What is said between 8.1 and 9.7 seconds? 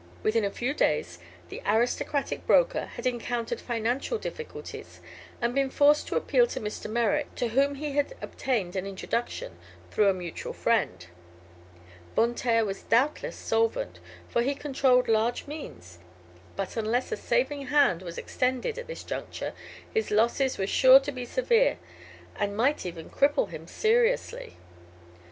obtained an introduction